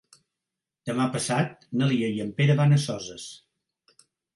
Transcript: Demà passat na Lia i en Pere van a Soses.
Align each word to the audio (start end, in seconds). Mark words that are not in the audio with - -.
Demà 0.91 1.05
passat 1.17 1.69
na 1.83 1.93
Lia 1.95 2.11
i 2.17 2.21
en 2.27 2.35
Pere 2.43 2.59
van 2.65 2.77
a 2.79 2.85
Soses. 2.91 3.33